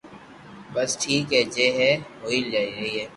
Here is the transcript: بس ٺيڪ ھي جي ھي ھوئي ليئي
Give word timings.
بس 0.73 0.89
ٺيڪ 1.01 1.25
ھي 1.35 1.41
جي 1.55 1.67
ھي 1.77 1.91
ھوئي 2.21 2.39
ليئي 2.51 3.01